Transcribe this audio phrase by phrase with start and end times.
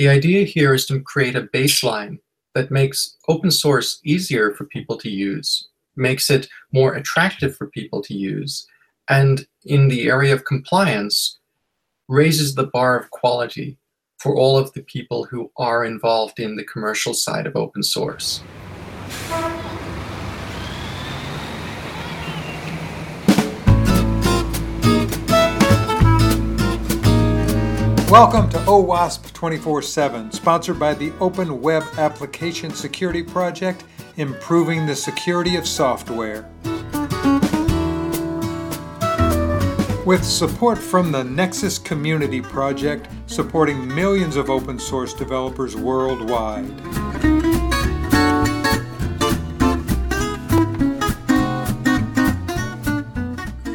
[0.00, 2.20] The idea here is to create a baseline
[2.54, 8.00] that makes open source easier for people to use, makes it more attractive for people
[8.04, 8.66] to use,
[9.10, 11.38] and in the area of compliance,
[12.08, 13.76] raises the bar of quality
[14.16, 18.42] for all of the people who are involved in the commercial side of open source.
[28.10, 33.84] Welcome to OWASP 24 7, sponsored by the Open Web Application Security Project,
[34.16, 36.50] improving the security of software.
[40.04, 46.68] With support from the Nexus Community Project, supporting millions of open source developers worldwide.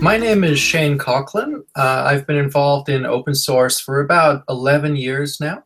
[0.01, 1.64] My name is Shane Coughlan.
[1.75, 5.63] Uh, I've been involved in open source for about 11 years now.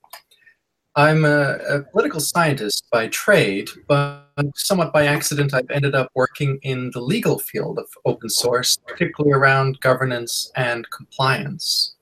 [0.95, 6.59] I'm a, a, political scientist by trade, but somewhat by accident, I've ended up working
[6.63, 11.95] in the legal field of open source, particularly around governance and compliance.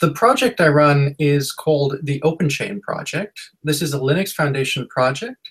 [0.00, 3.40] The project I run is called the OpenChain Project.
[3.64, 5.50] This is a Linux Foundation project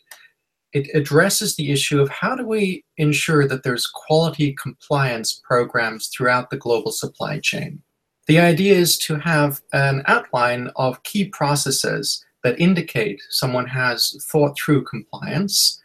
[0.73, 6.49] it addresses the issue of how do we ensure that there's quality compliance programs throughout
[6.49, 7.81] the global supply chain.
[8.27, 14.57] The idea is to have an outline of key processes that indicate someone has thought
[14.57, 15.81] through compliance.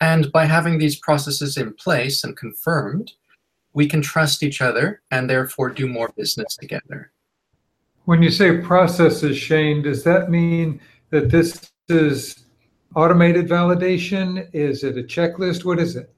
[0.00, 3.12] And by having these processes in place and confirmed,
[3.72, 7.12] we can trust each other and therefore do more business together.
[8.04, 12.45] When you say processes, Shane, does that mean that this is
[12.94, 14.48] automated validation?
[14.52, 15.64] Is it a checklist?
[15.64, 16.12] What is it?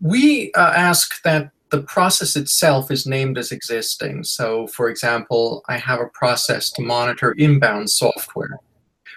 [0.00, 4.24] We uh, ask that the process itself is named as existing.
[4.24, 8.58] So, for example, I have a process to monitor inbound software.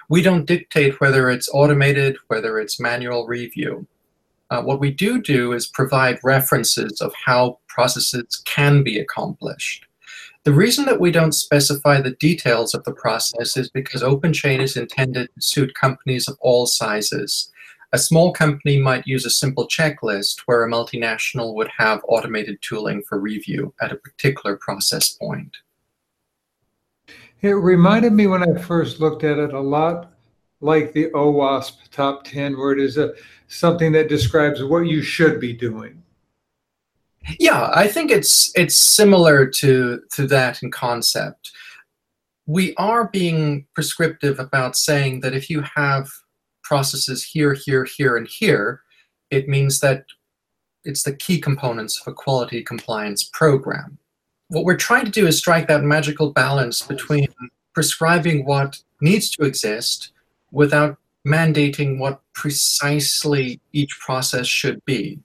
[0.09, 3.87] We don't dictate whether it's automated, whether it's manual review.
[4.49, 9.87] Uh, what we do do is provide references of how processes can be accomplished.
[10.43, 14.75] The reason that we don't specify the details of the process is because OpenChain is
[14.75, 17.49] intended to suit companies of all sizes.
[17.93, 23.03] A small company might use a simple checklist where a multinational would have automated tooling
[23.07, 25.55] for review at a particular process point.
[27.41, 30.11] It reminded me when I first looked at it a lot
[30.59, 33.13] like the OWASP top 10, where it is a,
[33.47, 36.02] something that describes what you should be doing.
[37.39, 41.51] Yeah, I think it's it's similar to to that in concept.
[42.45, 46.09] We are being prescriptive about saying that if you have
[46.63, 48.81] processes here, here, here, and here,
[49.29, 50.05] it means that
[50.83, 53.97] it's the key components of a quality compliance program.
[54.49, 57.27] What we're trying to do is strike that magical balance between
[57.73, 60.11] prescribing what needs to exist
[60.51, 65.19] without mandating what precisely each process should be.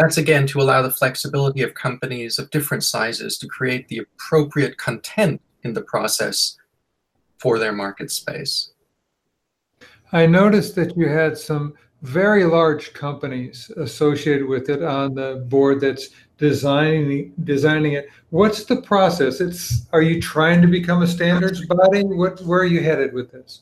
[0.00, 4.78] That's again to allow the flexibility of companies of different sizes to create the appropriate
[4.78, 6.56] content in the process
[7.36, 8.70] for their market space.
[10.12, 15.82] I noticed that you had some very large companies associated with it on the board
[15.82, 18.08] that's designing designing it.
[18.30, 19.42] What's the process?
[19.42, 22.04] It's are you trying to become a standards body?
[22.04, 23.60] What where are you headed with this?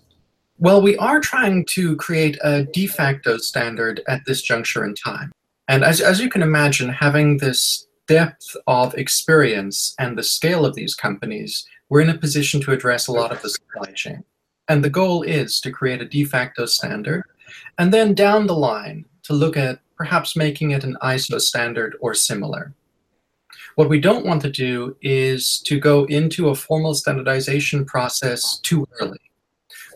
[0.59, 5.33] Well, we are trying to create a de facto standard at this juncture in time.
[5.69, 10.75] And as, as you can imagine, having this depth of experience and the scale of
[10.75, 14.25] these companies, we're in a position to address a lot of the supply chain.
[14.69, 17.23] And the goal is to create a de facto standard,
[17.79, 22.15] and then down the line to look at perhaps making it an ISO standard or
[22.15, 22.75] similar.
[23.75, 28.87] What we don't want to do is to go into a formal standardization process too
[29.01, 29.21] early.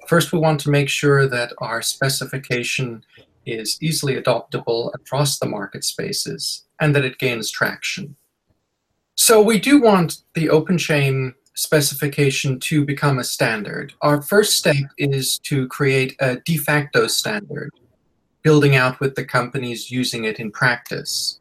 [0.09, 3.05] First, we want to make sure that our specification
[3.47, 8.17] is easily adoptable across the market spaces and that it gains traction.
[9.15, 13.93] So we do want the open chain specification to become a standard.
[14.01, 17.71] Our first step is to create a de facto standard,
[18.43, 21.41] building out with the companies using it in practice.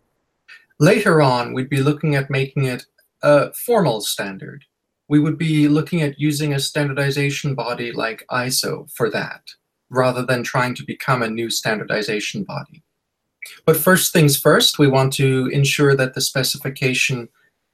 [0.79, 2.85] Later on, we'd be looking at making it
[3.21, 4.65] a formal standard.
[5.07, 9.43] We would be looking at using a standardization body like ISO for that
[9.91, 12.81] rather than trying to become a new standardization body.
[13.65, 17.27] But first things first, we want to ensure that the specification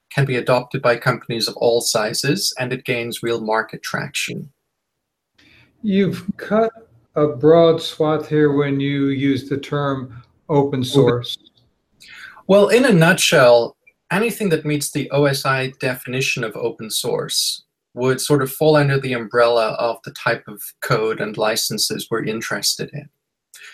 [0.09, 4.49] can be adopted by companies of all sizes and it gains real market traction.
[5.83, 6.71] You've cut
[7.15, 11.37] a broad swath here when you use the term open source.
[12.47, 13.75] Well, in a nutshell,
[14.11, 17.63] anything that meets the OSI definition of open source
[17.97, 22.23] would sort of fall under the umbrella of the type of code and licenses we're
[22.23, 23.09] interested in.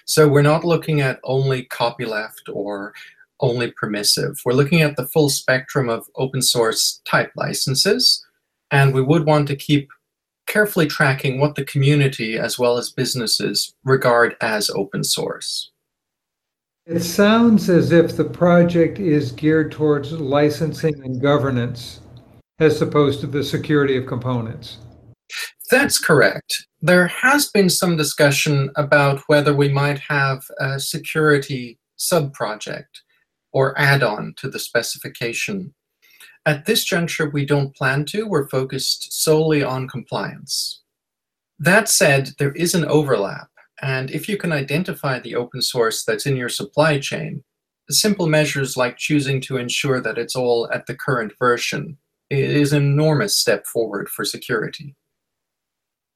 [0.05, 2.93] So we're not looking at only copyleft or
[3.39, 4.39] only permissive.
[4.45, 8.25] We're looking at the full spectrum of open source type licenses,
[8.71, 9.89] and we would want to keep
[10.47, 15.71] carefully tracking what the community as well as businesses regard as open source.
[16.85, 22.01] It sounds as if the project is geared towards licensing and governance
[22.59, 24.77] as opposed to the security of components.
[25.71, 26.65] That's correct.
[26.81, 33.01] There has been some discussion about whether we might have a security sub-project
[33.53, 35.73] or add-on to the specification.
[36.45, 38.27] At this juncture, we don't plan to.
[38.27, 40.81] We're focused solely on compliance.
[41.57, 43.47] That said, there is an overlap,
[43.81, 47.43] and if you can identify the open source that's in your supply chain,
[47.89, 51.97] simple measures like choosing to ensure that it's all at the current version
[52.29, 54.95] is an enormous step forward for security.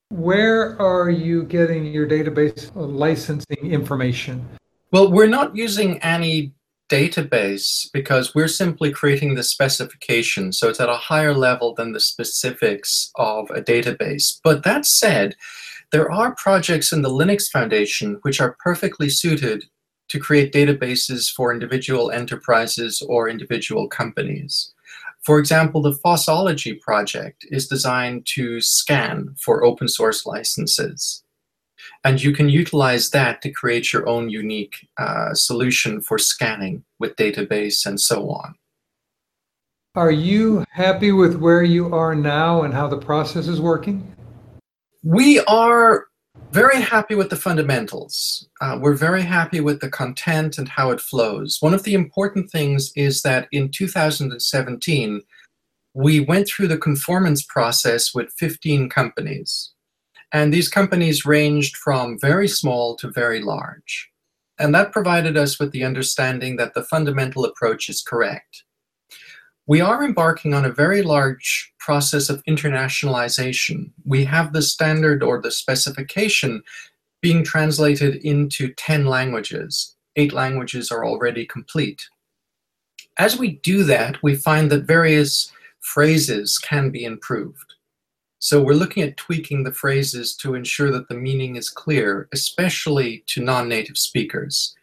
[0.10, 4.48] Where are you getting your database licensing information?
[4.92, 6.54] Well, we're not using any
[6.90, 10.54] database because we're simply creating the specification.
[10.54, 14.40] So it's at a higher level than the specifics of a database.
[14.44, 15.36] But that said,
[15.92, 19.66] there are projects in the Linux Foundation which are perfectly suited
[20.10, 24.74] to create databases for individual enterprises or individual companies.
[25.28, 31.22] For example, the Fossology project is designed to scan for open source licenses.
[32.06, 37.18] And you can utilize that to create your own unique uh, solution for scanning with
[37.18, 38.56] database and so on.
[39.96, 44.16] Are you happy with where you are now and how the process is working?
[45.04, 46.06] We are
[46.52, 48.48] very happy with the fundamentals.
[48.62, 51.58] Uh, we're very happy with the content and how it flows.
[51.60, 55.22] One of the important things is that in 2017,
[55.94, 59.72] we went through the conformance process with 15 companies.
[60.32, 64.10] And these companies ranged from very small to very large.
[64.60, 68.64] And that provided us with the understanding that the fundamental approach is correct.
[69.68, 73.92] We are embarking on a very large process of internationalization.
[74.06, 76.64] We have the standard or the specification
[77.22, 79.94] being translated into 10 languages.
[80.16, 82.08] Eight languages are already complete.
[83.18, 87.74] As we do that, we find that various phrases can be improved.
[88.40, 93.26] So we're looking at tweaking the phrases to ensure that the meaning is clear, especially
[93.28, 94.77] to non-native speakers.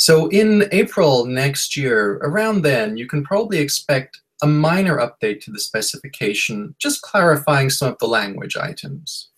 [0.00, 5.50] So in April next year, around then, you can probably expect a minor update to
[5.50, 9.28] the specification, just clarifying some of the language items.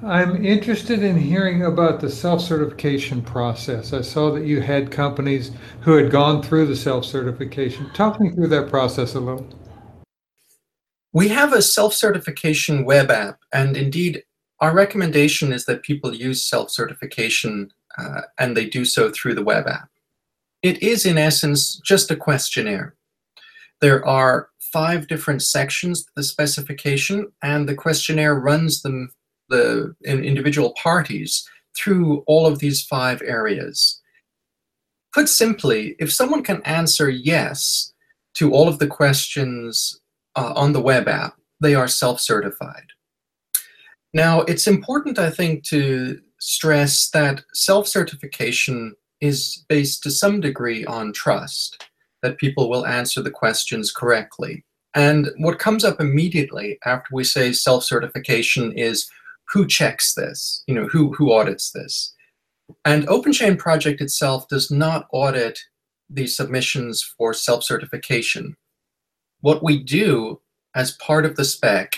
[0.00, 3.92] I'm interested in hearing about the self-certification process.
[3.92, 5.50] I saw that you had companies
[5.80, 7.90] who had gone through the self-certification.
[7.94, 9.48] Talk me through that process a little.
[11.12, 14.22] We have a self-certification web app, and indeed,
[14.60, 19.66] our recommendation is that people use self-certification uh, and they do so through the web
[19.66, 19.88] app.
[20.62, 22.94] It is, in essence, just a questionnaire.
[23.80, 29.10] There are five different sections to the specification, and the questionnaire runs them,
[29.48, 34.00] the individual parties through all of these five areas.
[35.14, 37.92] Put simply, if someone can answer yes
[38.34, 40.00] to all of the questions
[40.36, 42.88] uh, on the web app, they are self-certified.
[44.12, 51.12] Now, it's important, I think, to stress that self-certification is based to some degree on
[51.12, 51.88] trust,
[52.22, 54.64] that people will answer the questions correctly.
[54.94, 59.08] And what comes up immediately after we say self-certification is
[59.48, 60.62] who checks this?
[60.66, 62.14] You know, who, who audits this?
[62.84, 65.58] And OpenChain Project itself does not audit
[66.10, 68.56] the submissions for self-certification.
[69.40, 70.40] What we do
[70.74, 71.96] as part of the spec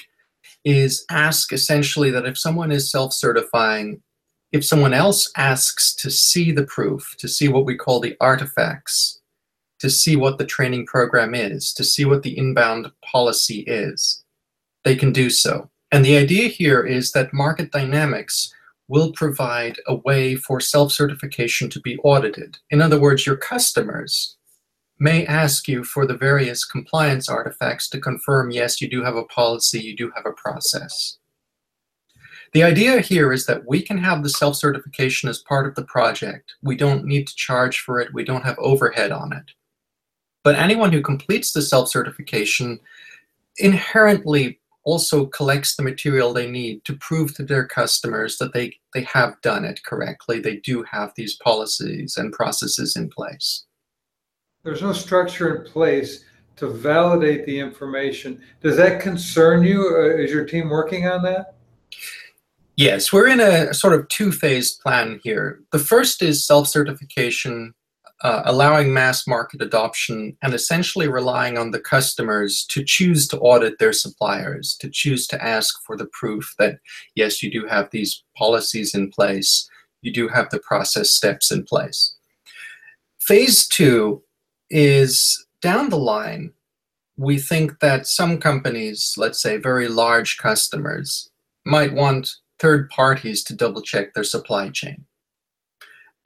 [0.64, 4.02] is ask essentially that if someone is self-certifying,
[4.52, 9.20] if someone else asks to see the proof, to see what we call the artifacts,
[9.78, 14.24] to see what the training program is, to see what the inbound policy is,
[14.84, 15.70] they can do so.
[15.92, 18.52] And the idea here is that market dynamics
[18.88, 22.58] will provide a way for self-certification to be audited.
[22.70, 24.36] In other words, your customers
[24.98, 29.24] may ask you for the various compliance artifacts to confirm, yes, you do have a
[29.24, 31.18] policy, you do have a process.
[32.52, 36.54] The idea here is that we can have the self-certification as part of the project.
[36.62, 38.12] We don't need to charge for it.
[38.12, 39.52] We don't have overhead on it.
[40.42, 42.80] But anyone who completes the self-certification
[43.58, 49.02] inherently also collects the material they need to prove to their customers that they, they
[49.02, 50.40] have done it correctly.
[50.40, 53.64] They do have these policies and processes in place
[54.62, 56.24] there's no structure in place
[56.56, 58.40] to validate the information.
[58.62, 59.96] Does that concern you?
[59.96, 61.54] Uh, is your team working on that?
[62.80, 65.60] Yes, we're in a sort of two phase plan here.
[65.70, 67.74] The first is self certification,
[68.22, 73.78] uh, allowing mass market adoption, and essentially relying on the customers to choose to audit
[73.78, 76.78] their suppliers, to choose to ask for the proof that,
[77.14, 79.68] yes, you do have these policies in place,
[80.00, 82.16] you do have the process steps in place.
[83.20, 84.22] Phase two
[84.70, 86.54] is down the line,
[87.18, 91.28] we think that some companies, let's say very large customers,
[91.66, 95.04] might want third parties to double check their supply chain.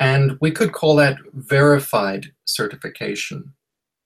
[0.00, 3.54] And we could call that verified certification.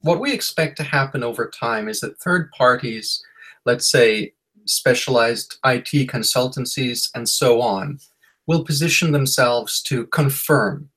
[0.03, 3.23] What we expect to happen over time is that third parties,
[3.65, 4.35] let's say
[4.67, 7.99] specialized IT consultancies and so on,
[8.47, 10.91] will position themselves to confirm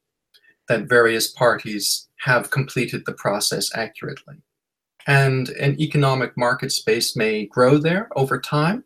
[0.68, 4.36] that various parties have completed the process accurately.
[5.08, 8.84] And an economic market space may grow there over time.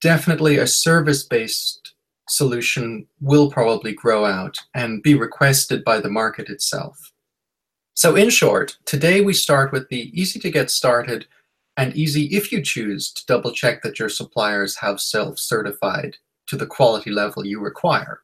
[0.00, 1.94] Definitely a service based
[2.28, 7.12] solution will probably grow out and be requested by the market itself.
[7.94, 11.26] So, in short, today we start with the easy to get started
[11.76, 16.56] and easy if you choose to double check that your suppliers have self certified to
[16.56, 18.20] the quality level you require.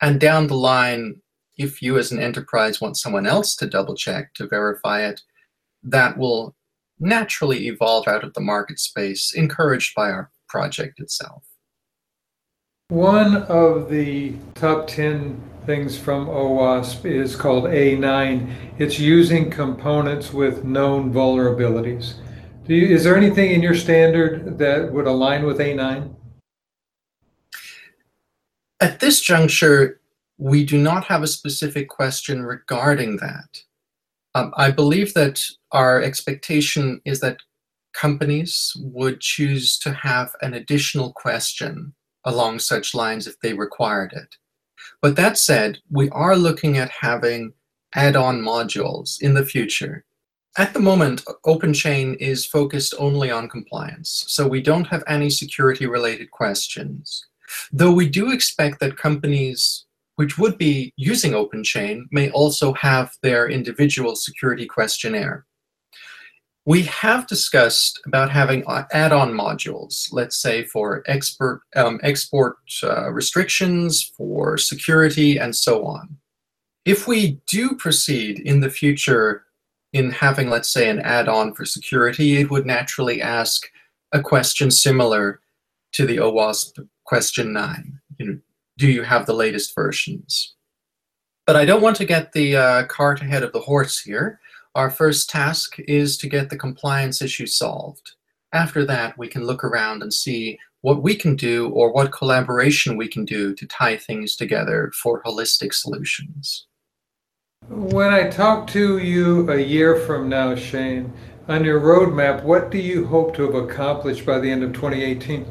[0.00, 1.20] And down the line,
[1.56, 5.20] if you as an enterprise want someone else to double check to verify it,
[5.82, 6.54] that will
[6.98, 11.44] naturally evolve out of the market space, encouraged by our project itself.
[12.88, 18.52] One of the top 10 things from OWASP is called A9.
[18.78, 22.14] It's using components with known vulnerabilities.
[22.66, 26.14] You, is there anything in your standard that would align with A9?
[28.80, 30.00] At this juncture,
[30.38, 33.62] we do not have a specific question regarding that.
[34.34, 37.38] Um, I believe that our expectation is that
[37.92, 41.94] companies would choose to have an additional question
[42.24, 44.36] along such lines if they required it.
[45.02, 47.52] But that said, we are looking at having
[47.94, 50.04] add on modules in the future.
[50.58, 55.86] At the moment, OpenChain is focused only on compliance, so we don't have any security
[55.86, 57.26] related questions.
[57.72, 59.86] Though we do expect that companies
[60.20, 65.46] which would be using OpenChain may also have their individual security questionnaire.
[66.66, 74.12] We have discussed about having add-on modules, let's say for expert, um, export uh, restrictions,
[74.16, 76.18] for security, and so on.
[76.84, 79.44] If we do proceed in the future
[79.92, 83.66] in having, let's say, an add-on for security, it would naturally ask
[84.12, 85.40] a question similar
[85.92, 88.00] to the OWASP question 9.
[88.18, 88.38] You know,
[88.78, 90.54] do you have the latest versions?
[91.46, 94.40] But I don't want to get the uh, cart ahead of the horse here.
[94.76, 98.12] Our first task is to get the compliance issue solved.
[98.52, 102.96] After that, we can look around and see what we can do or what collaboration
[102.96, 106.66] we can do to tie things together for holistic solutions.
[107.68, 111.12] When I talk to you a year from now, Shane,
[111.48, 115.46] on your roadmap, what do you hope to have accomplished by the end of 2018?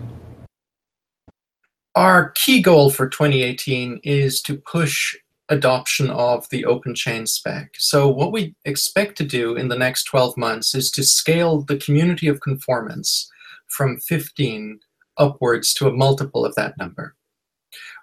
[1.96, 5.18] Our key goal for 2018 is to push
[5.50, 7.72] adoption of the OpenChain spec.
[7.78, 11.78] So what we expect to do in the next 12 months is to scale the
[11.78, 13.30] community of conformance
[13.68, 14.80] from 15
[15.18, 17.16] upwards to a multiple of that number.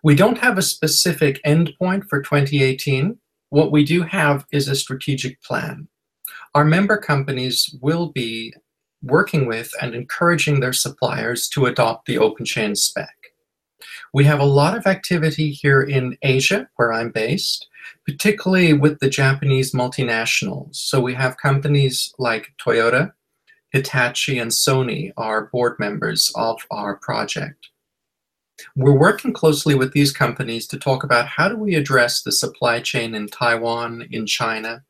[0.02, 3.18] We don't have a specific endpoint for 2018.
[3.50, 5.88] What we do have is a strategic plan.
[6.54, 8.54] Our member companies will be
[9.02, 13.15] working with and encouraging their suppliers to adopt the OpenChain spec.
[14.12, 17.68] We have a lot of activity here in Asia, where I'm based,
[18.06, 20.76] particularly with the Japanese multinationals.
[20.76, 23.12] So we have companies like Toyota,
[23.70, 27.68] Hitachi, and Sony are board members of our project.
[28.74, 32.80] We're working closely with these companies to talk about how do we address the supply
[32.80, 34.84] chain in Taiwan, in China,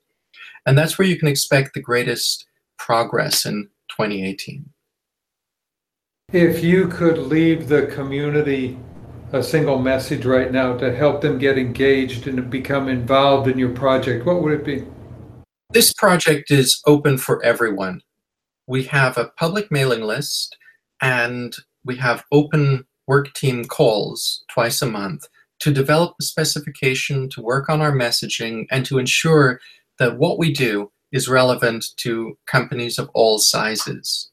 [0.65, 2.47] and that's where you can expect the greatest
[2.79, 4.71] progress in 2018.
[6.33, 8.79] If you could leave the community
[9.37, 13.71] a single message right now to help them get engaged and become involved in your
[13.71, 14.85] project, what would it be?
[15.71, 18.01] This project is open for everyone.
[18.67, 20.57] We have a public mailing list
[21.03, 25.27] and we have open work team calls twice a month
[25.61, 29.61] to develop the specification, to work on our messaging, and to ensure
[29.99, 34.31] that what we do is relevant to companies of all sizes.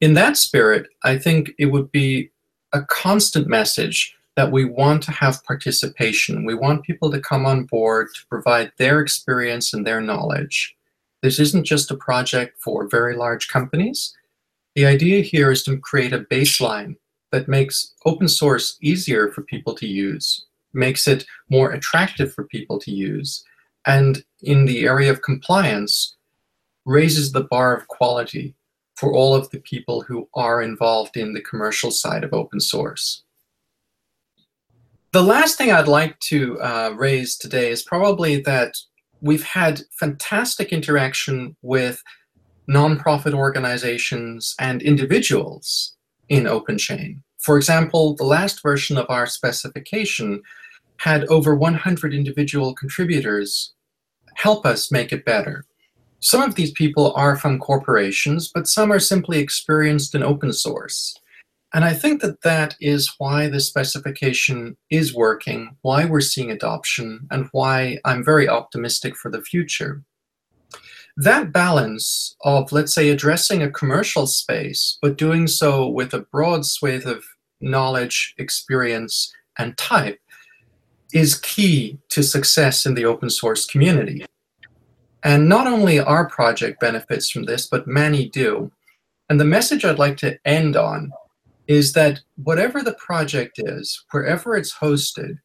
[0.00, 2.30] In that spirit, I think it would be
[2.72, 6.44] a constant message that we want to have participation.
[6.44, 10.76] We want people to come on board to provide their experience and their knowledge.
[11.22, 14.14] This isn't just a project for very large companies.
[14.74, 16.96] The idea here is to create a baseline
[17.32, 22.78] that makes open source easier for people to use, makes it more attractive for people
[22.80, 23.42] to use,
[23.86, 26.14] and in the area of compliance,
[26.84, 28.54] raises the bar of quality
[28.96, 33.22] for all of the people who are involved in the commercial side of open source.
[35.12, 38.74] The last thing I'd like to uh, raise today is probably that
[39.20, 42.02] we've had fantastic interaction with
[42.68, 45.96] nonprofit organizations and individuals
[46.28, 47.22] in OpenChain.
[47.38, 50.42] For example, the last version of our specification
[50.98, 53.72] had over 100 individual contributors
[54.34, 55.64] help us make it better.
[56.20, 61.16] Some of these people are from corporations, but some are simply experienced in open source.
[61.74, 67.26] And I think that that is why the specification is working, why we're seeing adoption,
[67.30, 70.02] and why I'm very optimistic for the future.
[71.16, 76.66] That balance of, let's say, addressing a commercial space, but doing so with a broad
[76.66, 77.24] swathe of
[77.60, 80.20] knowledge, experience, and type
[81.12, 84.24] is key to success in the open source community.
[85.24, 88.70] And not only our project benefits from this, but many do.
[89.28, 91.10] And the message I'd like to end on
[91.66, 95.38] is that whatever the project is, wherever it's hosted,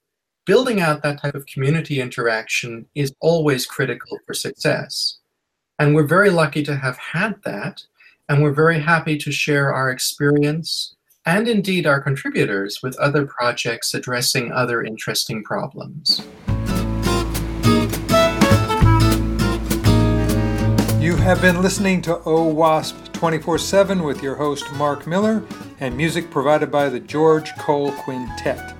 [0.46, 5.18] building out that type of community interaction is always critical for success.
[5.80, 7.84] And we're very lucky to have had that.
[8.30, 13.94] And we're very happy to share our experience and indeed our contributors with other projects
[13.94, 16.22] addressing other interesting problems.
[21.00, 25.44] You have been listening to OWASP 24 7 with your host Mark Miller
[25.80, 28.76] and music provided by the George Cole Quintet.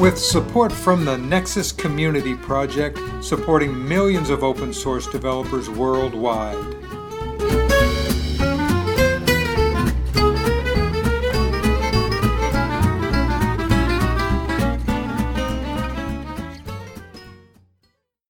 [0.00, 6.83] With support from the Nexus Community Project, supporting millions of open source developers worldwide.